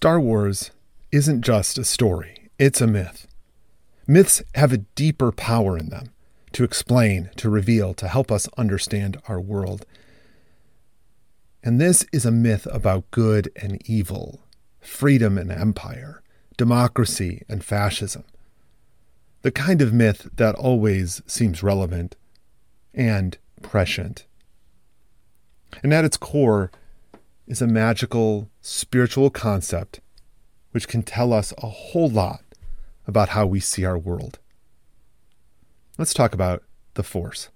Star 0.00 0.18
Wars 0.18 0.70
isn't 1.12 1.42
just 1.42 1.76
a 1.76 1.84
story, 1.84 2.48
it's 2.58 2.80
a 2.80 2.86
myth. 2.86 3.26
Myths 4.06 4.42
have 4.54 4.72
a 4.72 4.78
deeper 4.78 5.30
power 5.30 5.76
in 5.76 5.90
them 5.90 6.08
to 6.52 6.64
explain, 6.64 7.28
to 7.36 7.50
reveal, 7.50 7.92
to 7.92 8.08
help 8.08 8.32
us 8.32 8.48
understand 8.56 9.20
our 9.28 9.38
world. 9.38 9.84
And 11.62 11.78
this 11.78 12.06
is 12.14 12.24
a 12.24 12.30
myth 12.30 12.66
about 12.72 13.10
good 13.10 13.52
and 13.56 13.78
evil, 13.86 14.40
freedom 14.80 15.36
and 15.36 15.52
empire, 15.52 16.22
democracy 16.56 17.42
and 17.46 17.62
fascism. 17.62 18.24
The 19.42 19.52
kind 19.52 19.82
of 19.82 19.92
myth 19.92 20.30
that 20.34 20.54
always 20.54 21.20
seems 21.26 21.62
relevant 21.62 22.16
and 22.94 23.36
prescient. 23.60 24.24
And 25.82 25.92
at 25.92 26.06
its 26.06 26.16
core 26.16 26.70
is 27.50 27.60
a 27.60 27.66
magical 27.66 28.48
spiritual 28.60 29.28
concept 29.28 29.98
which 30.70 30.86
can 30.86 31.02
tell 31.02 31.32
us 31.32 31.52
a 31.58 31.66
whole 31.66 32.08
lot 32.08 32.44
about 33.08 33.30
how 33.30 33.44
we 33.44 33.58
see 33.58 33.84
our 33.84 33.98
world. 33.98 34.38
Let's 35.98 36.14
talk 36.14 36.32
about 36.32 36.62
the 36.94 37.02
Force. 37.02 37.48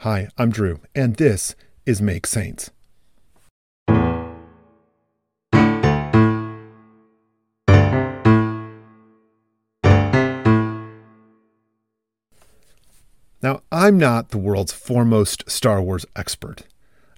Hi, 0.00 0.28
I'm 0.36 0.50
Drew, 0.50 0.80
and 0.94 1.16
this 1.16 1.56
is 1.86 2.02
Make 2.02 2.26
Saints. 2.26 2.70
Now, 13.40 13.62
I'm 13.72 13.96
not 13.96 14.28
the 14.28 14.36
world's 14.36 14.72
foremost 14.72 15.48
Star 15.48 15.80
Wars 15.80 16.04
expert. 16.14 16.64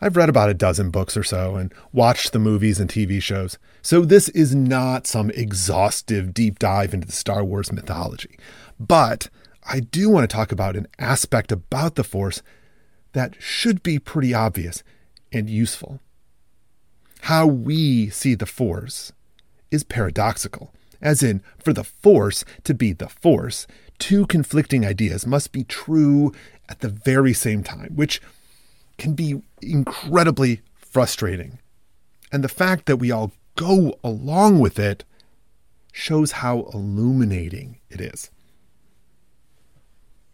I've 0.00 0.16
read 0.16 0.30
about 0.30 0.48
a 0.48 0.54
dozen 0.54 0.90
books 0.90 1.16
or 1.16 1.22
so 1.22 1.56
and 1.56 1.74
watched 1.92 2.32
the 2.32 2.38
movies 2.38 2.80
and 2.80 2.88
TV 2.88 3.22
shows, 3.22 3.58
so 3.82 4.02
this 4.02 4.30
is 4.30 4.54
not 4.54 5.06
some 5.06 5.30
exhaustive 5.30 6.32
deep 6.32 6.58
dive 6.58 6.94
into 6.94 7.06
the 7.06 7.12
Star 7.12 7.44
Wars 7.44 7.70
mythology. 7.70 8.38
But 8.78 9.28
I 9.62 9.80
do 9.80 10.08
want 10.08 10.28
to 10.28 10.34
talk 10.34 10.52
about 10.52 10.76
an 10.76 10.86
aspect 10.98 11.52
about 11.52 11.96
the 11.96 12.04
Force 12.04 12.42
that 13.12 13.34
should 13.38 13.82
be 13.82 13.98
pretty 13.98 14.32
obvious 14.32 14.82
and 15.32 15.50
useful. 15.50 16.00
How 17.22 17.46
we 17.46 18.08
see 18.08 18.34
the 18.34 18.46
Force 18.46 19.12
is 19.70 19.84
paradoxical, 19.84 20.72
as 21.02 21.22
in, 21.22 21.42
for 21.58 21.74
the 21.74 21.84
Force 21.84 22.44
to 22.64 22.72
be 22.72 22.94
the 22.94 23.08
Force, 23.08 23.66
two 23.98 24.26
conflicting 24.26 24.86
ideas 24.86 25.26
must 25.26 25.52
be 25.52 25.64
true 25.64 26.32
at 26.70 26.80
the 26.80 26.88
very 26.88 27.34
same 27.34 27.62
time, 27.62 27.92
which 27.94 28.22
can 29.00 29.14
be 29.14 29.42
incredibly 29.62 30.60
frustrating. 30.76 31.58
And 32.30 32.44
the 32.44 32.48
fact 32.48 32.86
that 32.86 32.98
we 32.98 33.10
all 33.10 33.32
go 33.56 33.98
along 34.04 34.60
with 34.60 34.78
it 34.78 35.04
shows 35.92 36.32
how 36.32 36.68
illuminating 36.72 37.80
it 37.88 38.00
is. 38.00 38.30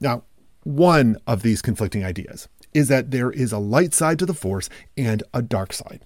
Now, 0.01 0.25
one 0.65 1.17
of 1.27 1.43
these 1.43 1.63
conflicting 1.63 2.05
ideas 2.05 2.49
is 2.75 2.89
that 2.89 3.11
there 3.11 3.31
is 3.31 3.53
a 3.53 3.59
light 3.59 3.95
side 3.95 4.19
to 4.19 4.27
the 4.27 4.35
force 4.35 4.69
and 4.97 5.23
a 5.33 5.41
dark 5.41 5.73
side. 5.73 6.03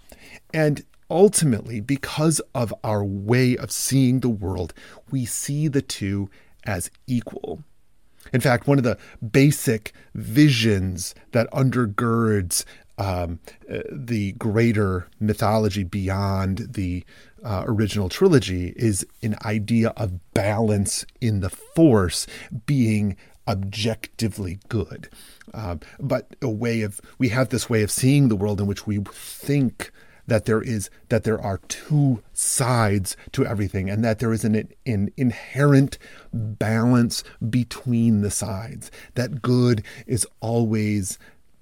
And 0.55 0.85
ultimately, 1.09 1.81
because 1.81 2.41
of 2.55 2.73
our 2.85 3.03
way 3.03 3.57
of 3.57 3.73
seeing 3.73 4.21
the 4.21 4.29
world, 4.29 4.73
we 5.11 5.25
see 5.25 5.67
the 5.67 5.83
two 5.83 6.31
as 6.65 6.91
equal. 7.07 7.65
In 8.33 8.41
fact, 8.41 8.67
one 8.67 8.79
of 8.79 8.85
the 8.85 8.99
basic 9.31 9.93
visions 10.15 11.15
that 11.33 11.51
undergirds 11.51 12.65
um, 12.99 13.41
uh, 13.73 13.79
the 13.91 14.33
greater 14.33 15.09
mythology 15.19 15.85
beyond 15.85 16.75
the 16.75 17.03
uh, 17.43 17.65
original 17.67 18.11
trilogy 18.11 18.75
is 18.77 19.07
an 19.23 19.37
idea 19.43 19.89
of 19.97 20.21
balance 20.35 21.07
in 21.19 21.41
the 21.41 21.49
force 21.49 22.27
being 22.67 23.17
objectively 23.49 24.59
good. 24.69 25.09
Uh, 25.55 25.77
but 25.99 26.37
a 26.43 26.49
way 26.49 26.83
of, 26.83 27.01
we 27.19 27.31
have 27.31 27.49
this 27.49 27.71
way 27.71 27.83
of 27.83 27.91
seeing 27.91 28.29
the 28.29 28.37
world 28.37 28.61
in 28.61 28.67
which 28.67 28.87
we 28.87 28.99
think 29.11 29.91
that 30.31 30.45
there 30.45 30.63
is 30.63 30.89
that 31.09 31.25
there 31.25 31.41
are 31.41 31.59
two 31.67 32.23
sides 32.33 33.17
to 33.33 33.45
everything 33.45 33.91
and 33.91 34.05
that 34.05 34.21
there 34.21 34.33
is 34.33 34.45
an, 34.45 34.69
an 34.87 35.11
inherent 35.17 35.99
balance 36.33 37.25
between 37.51 38.21
the 38.21 38.31
sides 38.31 38.93
that 39.17 39.43
good 39.43 39.85
is 40.07 40.25
always 40.39 41.19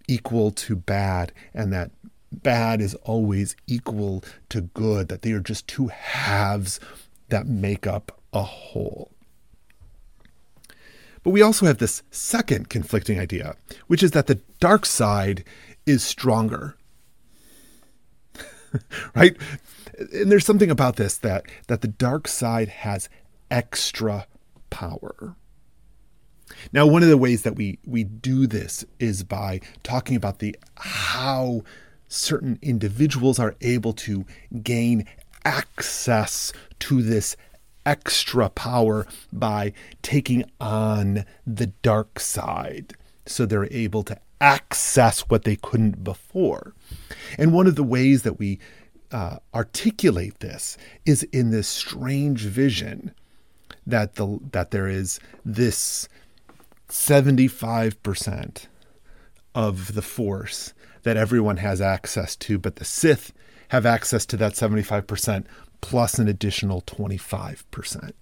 equal 0.07 0.51
to 0.51 0.77
bad 0.77 1.33
and 1.55 1.73
that 1.73 1.91
bad 2.31 2.83
is 2.83 2.95
always 2.97 3.57
equal 3.67 4.23
to 4.51 4.61
good 4.61 5.09
that 5.09 5.23
they 5.23 5.33
are 5.33 5.41
just 5.41 5.67
two 5.67 5.87
halves 5.87 6.79
that 7.31 7.47
make 7.47 7.87
up 7.87 8.21
a 8.35 8.43
whole. 8.43 9.11
But 11.23 11.31
we 11.31 11.41
also 11.41 11.65
have 11.65 11.79
this 11.79 12.03
second 12.11 12.69
conflicting 12.69 13.19
idea 13.19 13.57
which 13.87 14.03
is 14.03 14.11
that 14.11 14.27
the 14.27 14.41
dark 14.61 14.85
side 14.85 15.43
is 15.87 16.05
stronger 16.05 16.77
right? 19.15 19.37
And 20.13 20.31
there's 20.31 20.47
something 20.47 20.71
about 20.71 20.97
this 20.97 21.17
that 21.19 21.47
that 21.67 21.81
the 21.81 21.89
dark 21.89 22.29
side 22.29 22.69
has 22.69 23.09
extra 23.51 24.27
power. 24.71 25.37
Now, 26.73 26.87
one 26.87 27.03
of 27.03 27.09
the 27.09 27.19
ways 27.19 27.43
that 27.43 27.57
we 27.57 27.79
we 27.87 28.05
do 28.05 28.47
this 28.47 28.85
is 28.99 29.23
by 29.25 29.61
talking 29.83 30.17
about 30.17 30.39
the 30.39 30.57
how 30.77 31.63
certain 32.09 32.59
individuals 32.63 33.39
are 33.39 33.55
able 33.61 33.93
to 33.93 34.25
gain 34.63 35.05
access 35.45 36.53
to 36.79 37.03
this 37.03 37.37
extra 37.85 38.49
power 38.49 39.07
by 39.33 39.73
taking 40.03 40.45
on 40.61 41.25
the 41.47 41.69
dark 41.83 42.21
side. 42.21 42.95
So 43.27 43.47
they're 43.47 43.73
able 43.73 44.03
to 44.05 44.19
access 44.41 45.21
what 45.23 45.45
they 45.45 45.57
couldn't 45.57 46.05
before. 46.05 46.75
And 47.39 47.53
one 47.53 47.67
of 47.67 47.77
the 47.77 47.83
ways 47.83 48.23
that 48.23 48.39
we 48.39 48.59
uh, 49.11 49.39
articulate 49.55 50.41
this 50.41 50.77
is 51.07 51.23
in 51.25 51.51
this 51.51 51.69
strange 51.69 52.43
vision 52.43 53.15
that 53.87 54.17
the 54.17 54.39
that 54.53 54.71
there 54.71 54.87
is 54.87 55.19
this 55.45 56.09
75% 56.89 58.67
of 59.55 59.95
the 59.95 60.03
force 60.03 60.75
that 61.03 61.17
everyone 61.17 61.57
has 61.57 61.81
access 61.81 62.37
to 62.37 62.59
but 62.59 62.77
the 62.77 62.85
Sith 62.85 63.33
have 63.69 63.87
access 63.87 64.27
to 64.27 64.37
that 64.37 64.53
75% 64.53 65.45
plus 65.81 66.19
an 66.19 66.29
additional 66.29 66.83
25% 66.83 68.13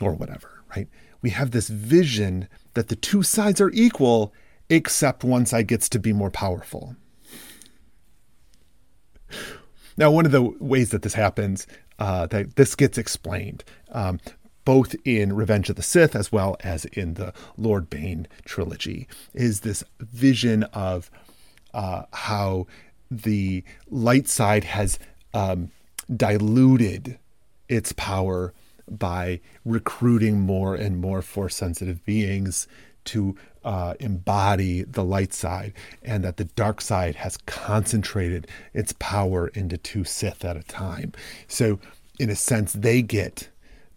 or 0.00 0.12
whatever 0.12 0.62
right 0.76 0.88
we 1.22 1.30
have 1.30 1.52
this 1.52 1.68
vision 1.68 2.48
that 2.74 2.88
the 2.88 2.96
two 2.96 3.22
sides 3.22 3.60
are 3.60 3.70
equal 3.70 4.34
except 4.72 5.22
once 5.22 5.52
I 5.52 5.62
gets 5.62 5.86
to 5.90 5.98
be 5.98 6.14
more 6.14 6.30
powerful. 6.30 6.96
Now, 9.98 10.10
one 10.10 10.24
of 10.24 10.32
the 10.32 10.42
ways 10.42 10.90
that 10.90 11.02
this 11.02 11.12
happens, 11.12 11.66
uh, 11.98 12.26
that 12.28 12.56
this 12.56 12.74
gets 12.74 12.96
explained, 12.96 13.64
um, 13.90 14.18
both 14.64 14.96
in 15.04 15.34
Revenge 15.34 15.68
of 15.68 15.76
the 15.76 15.82
Sith 15.82 16.16
as 16.16 16.32
well 16.32 16.56
as 16.60 16.86
in 16.86 17.14
the 17.14 17.34
Lord 17.58 17.90
Bane 17.90 18.26
trilogy, 18.46 19.06
is 19.34 19.60
this 19.60 19.84
vision 20.00 20.62
of 20.72 21.10
uh, 21.74 22.04
how 22.14 22.66
the 23.10 23.62
light 23.90 24.26
side 24.26 24.64
has 24.64 24.98
um, 25.34 25.70
diluted 26.14 27.18
its 27.68 27.92
power 27.92 28.54
by 28.90 29.40
recruiting 29.66 30.40
more 30.40 30.74
and 30.74 30.98
more 30.98 31.20
force 31.20 31.56
sensitive 31.56 32.02
beings 32.06 32.66
to 33.04 33.36
uh, 33.64 33.94
embody 34.00 34.82
the 34.82 35.04
light 35.04 35.32
side, 35.32 35.72
and 36.02 36.24
that 36.24 36.36
the 36.36 36.44
dark 36.44 36.80
side 36.80 37.16
has 37.16 37.36
concentrated 37.46 38.46
its 38.74 38.92
power 38.98 39.48
into 39.48 39.76
two 39.76 40.04
Sith 40.04 40.44
at 40.44 40.56
a 40.56 40.62
time. 40.62 41.12
So, 41.48 41.78
in 42.18 42.30
a 42.30 42.36
sense, 42.36 42.72
they 42.72 43.02
get 43.02 43.48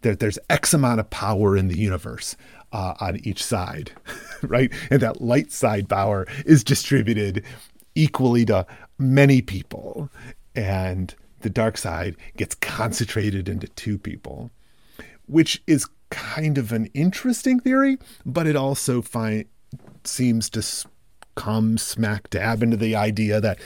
that 0.01 0.19
there's 0.19 0.39
X 0.49 0.73
amount 0.73 0.99
of 0.99 1.09
power 1.09 1.57
in 1.57 1.67
the 1.67 1.77
universe 1.77 2.35
uh, 2.71 2.93
on 2.99 3.17
each 3.23 3.43
side, 3.43 3.91
right? 4.43 4.71
And 4.89 5.01
that 5.01 5.21
light 5.21 5.51
side 5.51 5.89
power 5.89 6.27
is 6.45 6.63
distributed 6.63 7.43
equally 7.95 8.45
to 8.45 8.65
many 8.97 9.41
people, 9.41 10.09
and 10.55 11.15
the 11.41 11.49
dark 11.49 11.77
side 11.77 12.15
gets 12.37 12.55
concentrated 12.55 13.47
into 13.47 13.67
two 13.69 13.97
people, 13.97 14.51
which 15.25 15.61
is 15.67 15.87
kind 16.09 16.57
of 16.57 16.71
an 16.71 16.87
interesting 16.93 17.59
theory, 17.59 17.97
but 18.25 18.47
it 18.47 18.55
also 18.55 19.01
find, 19.01 19.45
seems 20.07 20.49
to 20.51 20.63
come 21.35 21.77
smack 21.77 22.29
dab 22.29 22.63
into 22.63 22.77
the 22.77 22.95
idea 22.95 23.41
that 23.41 23.59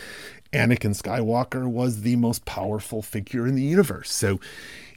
Anakin 0.51 0.99
Skywalker 0.99 1.67
was 1.67 2.01
the 2.01 2.15
most 2.15 2.45
powerful 2.45 3.01
figure 3.01 3.47
in 3.47 3.55
the 3.55 3.63
universe. 3.63 4.11
So 4.11 4.39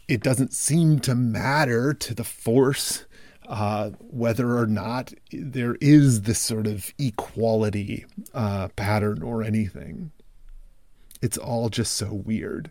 it 0.09 0.23
doesn't 0.23 0.53
seem 0.53 0.99
to 1.00 1.15
matter 1.15 1.93
to 1.94 2.15
the 2.15 2.25
Force 2.25 3.05
uh, 3.49 3.91
whether 3.99 4.56
or 4.56 4.67
not 4.67 5.12
there 5.31 5.77
is 5.81 6.23
this 6.23 6.39
sort 6.39 6.67
of 6.67 6.93
equality 6.99 8.06
uh, 8.33 8.69
pattern 8.77 9.23
or 9.23 9.43
anything. 9.43 10.11
It's 11.21 11.38
all 11.38 11.69
just 11.69 11.93
so 11.93 12.12
weird. 12.12 12.71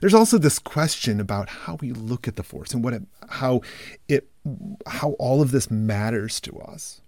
There's 0.00 0.14
also 0.14 0.38
this 0.38 0.58
question 0.58 1.20
about 1.20 1.48
how 1.48 1.76
we 1.80 1.92
look 1.92 2.28
at 2.28 2.36
the 2.36 2.42
force 2.42 2.72
and 2.72 2.84
what 2.84 2.94
it, 2.94 3.02
how 3.28 3.62
it 4.08 4.28
how 4.86 5.12
all 5.12 5.40
of 5.40 5.50
this 5.50 5.70
matters 5.70 6.40
to 6.40 6.58
us. 6.58 7.00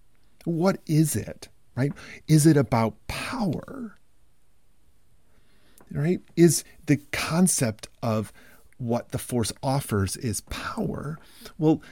What 0.44 0.80
is 0.86 1.16
it? 1.16 1.48
Right? 1.74 1.92
Is 2.26 2.46
it 2.46 2.56
about 2.56 2.94
power? 3.06 3.98
Right? 5.90 6.20
Is 6.36 6.64
the 6.86 6.96
concept 7.12 7.88
of 8.02 8.32
what 8.78 9.10
the 9.10 9.18
force 9.18 9.52
offers 9.62 10.16
is 10.16 10.40
power? 10.42 11.18
Well, 11.58 11.82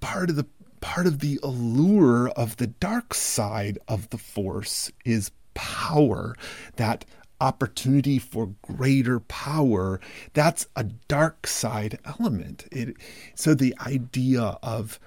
part 0.00 0.30
of 0.30 0.36
the 0.36 0.46
part 0.80 1.06
of 1.06 1.20
the 1.20 1.40
allure 1.42 2.28
of 2.30 2.56
the 2.58 2.66
dark 2.66 3.14
side 3.14 3.78
of 3.88 4.10
the 4.10 4.18
force 4.18 4.90
is 5.04 5.30
power, 5.54 6.36
that 6.76 7.04
opportunity 7.44 8.18
for 8.18 8.54
greater 8.62 9.20
power, 9.20 10.00
that's 10.32 10.66
a 10.74 10.84
dark 10.84 11.46
side 11.46 11.98
element. 12.06 12.66
It, 12.72 12.96
so 13.34 13.52
the 13.54 13.74
idea 13.80 14.58
of 14.62 14.98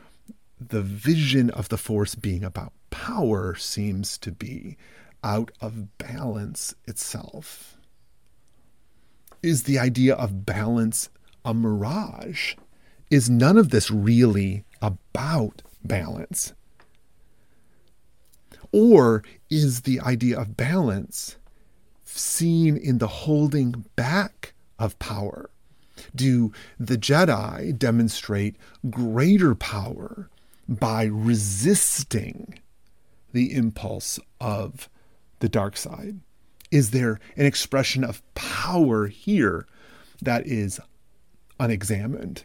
the 0.60 0.84
vision 0.84 1.50
of 1.50 1.70
the 1.70 1.78
force 1.78 2.14
being 2.14 2.44
about 2.44 2.74
power 2.92 3.56
seems 3.56 4.20
to 4.20 4.32
be 4.32 4.78
out 5.24 5.52
of 5.62 5.98
balance 5.98 6.76
itself. 6.86 7.78
Is 9.42 9.64
the 9.64 9.80
idea 9.80 10.14
of 10.14 10.46
balance 10.46 11.10
a 11.44 11.56
mirage? 11.56 12.54
Is 13.10 13.32
none 13.32 13.58
of 13.58 13.70
this 13.70 13.90
really 13.90 14.64
about 14.80 15.64
balance? 15.84 16.54
Or 18.72 19.24
is 19.50 19.82
the 19.82 20.00
idea 20.02 20.40
of 20.40 20.56
balance 20.56 21.38
seen 22.10 22.78
in 22.78 22.98
the 22.98 23.08
holding 23.08 23.86
back 23.96 24.54
of 24.80 24.98
power? 25.00 25.50
Do 26.16 26.52
the 26.80 26.98
Jedi 26.98 27.78
demonstrate 27.78 28.56
greater 28.90 29.56
power 29.56 30.30
by 30.68 31.06
resisting 31.06 32.60
the 33.34 33.54
impulse 33.54 34.20
of 34.40 34.90
the 35.40 35.50
dark 35.50 35.78
side? 35.78 36.20
Is 36.72 36.92
there 36.92 37.20
an 37.36 37.46
expression 37.46 38.04
of 38.04 38.22
power 38.36 39.08
here 39.08 39.66
that 40.22 40.46
is 40.46 40.80
unexamined? 41.60 42.44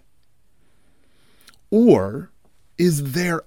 Or 1.70 2.31
is 2.79 3.12
there 3.12 3.43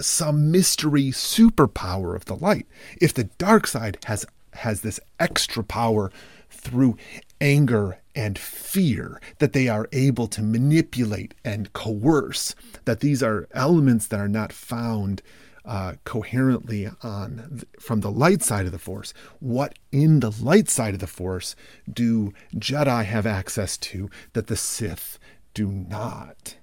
some 0.00 0.50
mystery 0.50 1.06
superpower 1.06 2.16
of 2.16 2.24
the 2.24 2.36
light? 2.36 2.66
If 3.00 3.14
the 3.14 3.24
dark 3.24 3.66
side 3.66 3.98
has 4.04 4.26
has 4.56 4.80
this 4.80 5.00
extra 5.18 5.62
power 5.62 6.10
through 6.50 6.96
anger 7.40 7.98
and 8.14 8.38
fear 8.38 9.20
that 9.38 9.52
they 9.52 9.68
are 9.68 9.88
able 9.92 10.26
to 10.28 10.42
manipulate 10.42 11.34
and 11.44 11.72
coerce, 11.72 12.54
that 12.84 13.00
these 13.00 13.22
are 13.22 13.48
elements 13.52 14.06
that 14.06 14.20
are 14.20 14.28
not 14.28 14.52
found 14.52 15.20
uh, 15.64 15.94
coherently 16.04 16.88
on 17.02 17.62
from 17.80 18.00
the 18.00 18.10
light 18.10 18.42
side 18.42 18.66
of 18.66 18.72
the 18.72 18.78
force. 18.78 19.14
What 19.40 19.78
in 19.90 20.20
the 20.20 20.30
light 20.30 20.68
side 20.68 20.94
of 20.94 21.00
the 21.00 21.06
force 21.06 21.56
do 21.90 22.32
Jedi 22.54 23.04
have 23.04 23.26
access 23.26 23.76
to 23.78 24.10
that 24.34 24.46
the 24.46 24.56
Sith 24.56 25.18
do 25.54 25.70
not? 25.70 26.56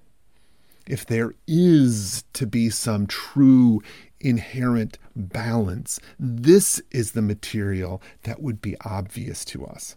If 0.88 1.06
there 1.06 1.34
is 1.48 2.24
to 2.34 2.46
be 2.46 2.70
some 2.70 3.08
true 3.08 3.82
inherent 4.20 4.98
balance, 5.16 6.00
this 6.20 6.82
is 6.92 7.12
the 7.12 7.22
material 7.22 8.02
that 8.24 8.42
would 8.42 8.62
be 8.62 8.76
obvious 8.82 9.46
to 9.46 9.66
us. 9.66 9.96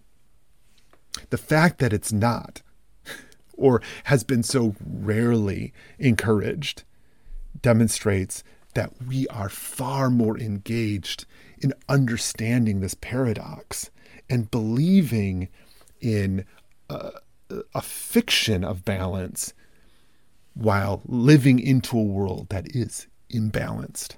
The 1.31 1.39
fact 1.39 1.79
that 1.79 1.93
it's 1.93 2.13
not, 2.13 2.63
or 3.55 3.81
has 4.05 4.25
been 4.25 4.43
so 4.43 4.75
rarely 4.85 5.73
encouraged, 5.99 6.85
demonstrates 7.61 8.45
that 8.75 8.93
we 9.07 9.27
are 9.29 9.49
far 9.49 10.11
more 10.11 10.39
engaged 10.39 11.25
in 11.59 11.73
understanding 11.89 12.81
this 12.81 12.95
paradox 12.95 13.91
and 14.29 14.51
believing 14.51 15.49
in 16.01 16.45
a, 16.91 17.13
a, 17.75 17.81
fiction 17.81 18.65
of 18.65 18.85
balance 18.85 19.55
while 20.55 21.03
living 21.07 21.59
into 21.59 21.99
a 21.99 22.03
world 22.03 22.49
that 22.49 22.75
is 22.75 23.07
imbalanced. 23.33 24.17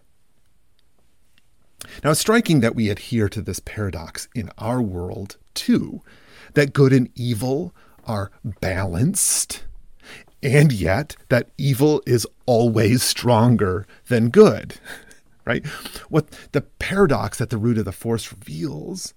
Now, 2.03 2.11
it's 2.11 2.21
striking 2.21 2.61
that 2.61 2.75
we 2.75 2.91
adhere 2.91 3.29
to 3.29 3.43
this 3.43 3.61
paradox 3.61 4.29
in 4.35 4.51
our 4.59 4.81
world 4.81 5.37
too 5.55 6.03
that 6.55 6.73
good 6.73 6.93
and 6.93 7.11
evil 7.15 7.75
are 8.05 8.31
balanced, 8.61 9.65
and 10.43 10.73
yet 10.73 11.17
that 11.29 11.51
evil 11.59 12.03
is 12.07 12.27
always 12.47 13.03
stronger 13.03 13.87
than 14.09 14.31
good. 14.31 14.77
Right? 15.45 15.65
What 16.09 16.33
the 16.51 16.63
paradox 16.63 17.41
at 17.41 17.51
the 17.51 17.57
root 17.57 17.79
of 17.79 17.85
the 17.85 17.93
force 17.93 18.33
reveals 18.33 19.15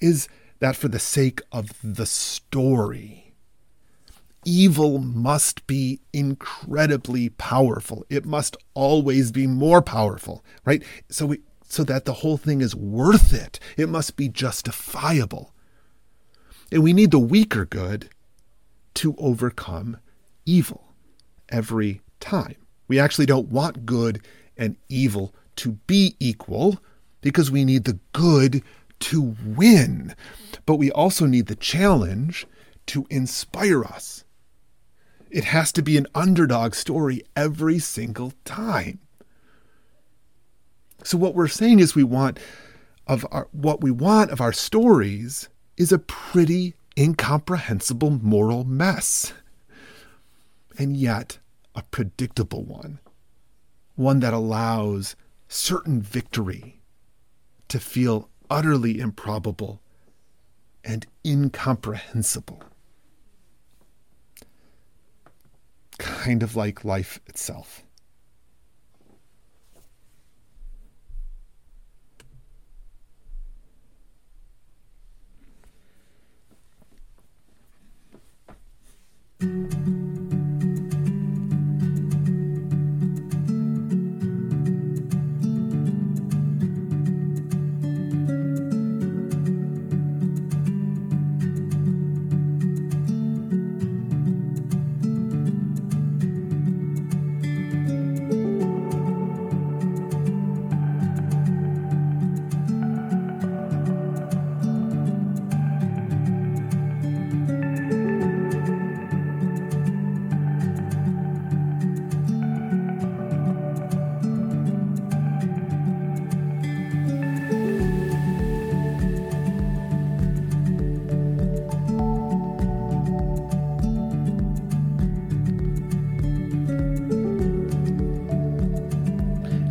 is 0.00 0.28
that 0.60 0.76
for 0.76 0.86
the 0.86 1.00
sake 1.00 1.42
of 1.50 1.72
the 1.82 2.06
story, 2.06 3.23
evil 4.44 4.98
must 4.98 5.66
be 5.66 6.00
incredibly 6.12 7.30
powerful. 7.30 8.04
It 8.08 8.24
must 8.24 8.56
always 8.74 9.32
be 9.32 9.46
more 9.46 9.82
powerful, 9.82 10.44
right? 10.64 10.82
So 11.08 11.26
we 11.26 11.40
so 11.66 11.82
that 11.84 12.04
the 12.04 12.12
whole 12.12 12.36
thing 12.36 12.60
is 12.60 12.76
worth 12.76 13.32
it. 13.32 13.58
It 13.76 13.88
must 13.88 14.16
be 14.16 14.28
justifiable. 14.28 15.52
And 16.70 16.82
we 16.82 16.92
need 16.92 17.10
the 17.10 17.18
weaker 17.18 17.64
good 17.64 18.10
to 18.94 19.16
overcome 19.18 19.96
evil 20.46 20.94
every 21.48 22.00
time. 22.20 22.56
We 22.86 22.98
actually 23.00 23.26
don't 23.26 23.48
want 23.48 23.86
good 23.86 24.20
and 24.56 24.76
evil 24.88 25.34
to 25.56 25.72
be 25.86 26.16
equal 26.20 26.78
because 27.20 27.50
we 27.50 27.64
need 27.64 27.84
the 27.84 27.98
good 28.12 28.62
to 29.00 29.34
win. 29.44 30.14
But 30.66 30.76
we 30.76 30.90
also 30.90 31.26
need 31.26 31.46
the 31.46 31.56
challenge 31.56 32.46
to 32.86 33.06
inspire 33.10 33.84
us. 33.84 34.23
It 35.34 35.46
has 35.46 35.72
to 35.72 35.82
be 35.82 35.96
an 35.96 36.06
underdog 36.14 36.76
story 36.76 37.24
every 37.34 37.80
single 37.80 38.34
time. 38.44 39.00
So 41.02 41.18
what 41.18 41.34
we're 41.34 41.48
saying 41.48 41.80
is 41.80 41.96
we 41.96 42.04
want 42.04 42.38
of 43.08 43.26
our 43.32 43.48
what 43.50 43.80
we 43.80 43.90
want 43.90 44.30
of 44.30 44.40
our 44.40 44.52
stories 44.52 45.48
is 45.76 45.90
a 45.90 45.98
pretty 45.98 46.74
incomprehensible 46.96 48.10
moral 48.10 48.62
mess. 48.62 49.32
And 50.78 50.96
yet, 50.96 51.38
a 51.74 51.82
predictable 51.82 52.62
one. 52.62 53.00
One 53.96 54.20
that 54.20 54.34
allows 54.34 55.16
certain 55.48 56.00
victory 56.00 56.80
to 57.66 57.80
feel 57.80 58.28
utterly 58.48 59.00
improbable 59.00 59.82
and 60.84 61.08
incomprehensible. 61.26 62.62
Kind 66.24 66.42
of 66.42 66.56
like 66.56 66.86
life 66.86 67.20
itself. 67.26 67.83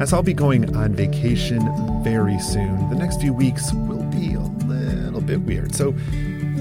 As 0.03 0.11
I'll 0.11 0.21
be 0.21 0.33
going 0.33 0.75
on 0.75 0.93
vacation 0.93 1.61
very 2.03 2.37
soon, 2.37 2.89
the 2.89 2.95
next 2.97 3.21
few 3.21 3.31
weeks 3.31 3.71
will 3.71 4.03
be 4.03 4.33
a 4.33 4.41
little 4.41 5.21
bit 5.21 5.39
weird. 5.43 5.73
So 5.73 5.95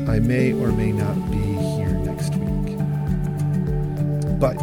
I 0.07 0.21
may 0.21 0.53
or 0.53 0.71
may 0.71 0.93
not 0.93 1.17
be 1.29 1.39
here 1.39 1.89
next 1.89 2.37
week. 2.37 2.79
But 4.39 4.55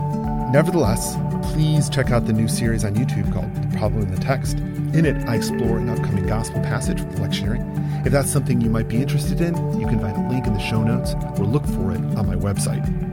nevertheless, 0.54 1.18
please 1.52 1.90
check 1.90 2.12
out 2.12 2.26
the 2.26 2.32
new 2.32 2.48
series 2.48 2.86
on 2.86 2.96
YouTube 2.96 3.34
called 3.34 3.54
The 3.54 3.78
Problem 3.78 4.04
in 4.04 4.16
the 4.16 4.22
Text. 4.22 4.60
In 4.60 5.06
it, 5.06 5.28
I 5.28 5.36
explore 5.36 5.78
an 5.78 5.90
upcoming 5.90 6.26
gospel 6.26 6.62
passage 6.62 7.02
from 7.02 7.12
the 7.12 7.20
lectionary. 7.20 8.06
If 8.06 8.14
that's 8.14 8.32
something 8.32 8.62
you 8.62 8.70
might 8.70 8.88
be 8.88 9.02
interested 9.02 9.42
in, 9.42 9.56
you 9.78 9.88
can 9.88 10.00
find 10.00 10.16
a 10.16 10.30
link 10.30 10.48
in 10.48 10.54
the 10.54 10.60
show 10.62 10.82
notes 10.82 11.16
or 11.38 11.46
look 11.46 11.66
for 11.66 11.92
it 11.92 12.00
on 12.18 12.26
my 12.26 12.38
website. 12.38 13.09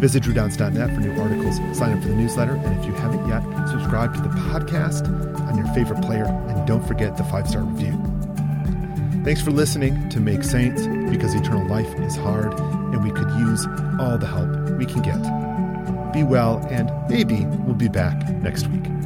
Visit 0.00 0.22
drewdowns.net 0.22 0.94
for 0.94 1.00
new 1.00 1.20
articles, 1.20 1.56
sign 1.76 1.92
up 1.92 2.02
for 2.02 2.08
the 2.08 2.14
newsletter, 2.14 2.54
and 2.54 2.80
if 2.80 2.86
you 2.86 2.92
haven't 2.94 3.28
yet, 3.28 3.42
subscribe 3.68 4.14
to 4.14 4.22
the 4.22 4.30
podcast 4.30 5.06
on 5.46 5.58
your 5.58 5.66
favorite 5.74 6.00
player, 6.00 6.24
and 6.24 6.66
don't 6.66 6.86
forget 6.88 7.18
the 7.18 7.24
five 7.24 7.46
star 7.46 7.62
review. 7.62 7.92
Thanks 9.24 9.42
for 9.42 9.50
listening 9.50 10.08
to 10.08 10.18
Make 10.18 10.42
Saints, 10.42 10.86
because 11.10 11.34
eternal 11.34 11.66
life 11.66 11.92
is 12.00 12.16
hard, 12.16 12.58
and 12.58 13.04
we 13.04 13.10
could 13.10 13.28
use 13.40 13.66
all 14.00 14.16
the 14.16 14.26
help 14.26 14.48
we 14.78 14.86
can 14.86 15.02
get. 15.02 15.20
Be 16.14 16.22
well, 16.22 16.66
and 16.70 16.90
maybe 17.10 17.44
we'll 17.66 17.74
be 17.74 17.88
back 17.88 18.26
next 18.36 18.68
week. 18.68 18.99